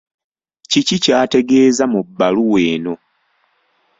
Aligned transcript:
Kiki 0.71 0.97
ky'ategeeza 1.03 1.83
mu 1.93 1.99
bbaluwa 2.07 2.59
eno? 2.73 2.93